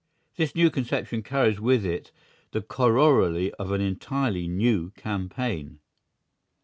[0.35, 2.11] This new conception carries with it
[2.53, 5.77] the corollary of an entirely new campaign.